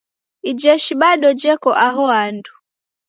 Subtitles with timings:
[0.49, 2.53] Ijeshi bado jeko aho andu.